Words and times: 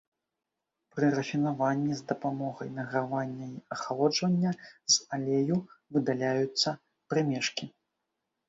Пры 0.93 1.09
рафінаванні 1.17 1.97
з 1.99 2.05
дапамогай 2.11 2.71
награвання 2.79 3.45
і 3.57 3.61
ахалоджвання 3.75 4.55
з 4.95 5.05
алею 5.19 5.57
выдаляюцца 5.99 6.69
прымешкі. 7.13 7.65